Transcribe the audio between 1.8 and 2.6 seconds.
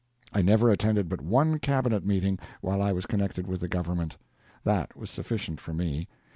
meeting